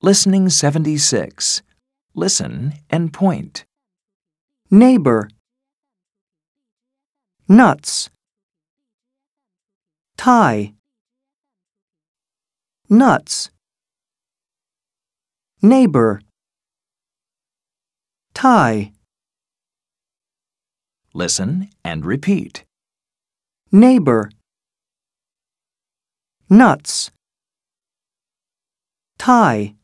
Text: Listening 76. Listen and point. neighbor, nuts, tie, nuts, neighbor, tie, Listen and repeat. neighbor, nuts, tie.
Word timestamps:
Listening 0.00 0.48
76. 0.48 1.62
Listen 2.14 2.74
and 2.88 3.12
point. 3.12 3.64
neighbor, 4.70 5.28
nuts, 7.48 8.08
tie, 10.16 10.74
nuts, 12.88 13.50
neighbor, 15.62 16.20
tie, 18.34 18.92
Listen 21.14 21.68
and 21.82 22.06
repeat. 22.06 22.64
neighbor, 23.72 24.30
nuts, 26.48 27.10
tie. 29.18 29.74